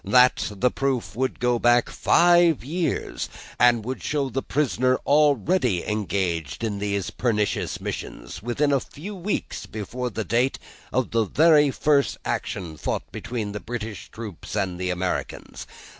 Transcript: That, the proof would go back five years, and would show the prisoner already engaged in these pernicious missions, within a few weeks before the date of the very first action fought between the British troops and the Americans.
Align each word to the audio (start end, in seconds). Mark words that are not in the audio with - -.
That, 0.03 0.47
the 0.55 0.71
proof 0.71 1.15
would 1.15 1.39
go 1.39 1.59
back 1.59 1.87
five 1.87 2.63
years, 2.65 3.29
and 3.59 3.85
would 3.85 4.01
show 4.01 4.31
the 4.31 4.41
prisoner 4.41 4.95
already 5.05 5.85
engaged 5.87 6.63
in 6.63 6.79
these 6.79 7.11
pernicious 7.11 7.79
missions, 7.79 8.41
within 8.41 8.71
a 8.71 8.79
few 8.79 9.13
weeks 9.13 9.67
before 9.67 10.09
the 10.09 10.25
date 10.25 10.57
of 10.91 11.11
the 11.11 11.25
very 11.25 11.69
first 11.69 12.17
action 12.25 12.77
fought 12.77 13.11
between 13.11 13.51
the 13.51 13.59
British 13.59 14.09
troops 14.09 14.55
and 14.55 14.79
the 14.79 14.89
Americans. 14.89 15.67